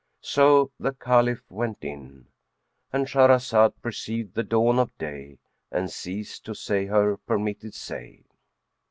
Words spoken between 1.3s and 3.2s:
went in,—And